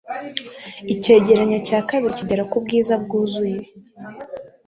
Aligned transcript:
icyegeranyo 0.93 1.57
cya 1.67 1.79
kabiri 1.89 2.17
kigera 2.17 2.43
kubwiza 2.51 2.93
bwuzuye 3.03 3.59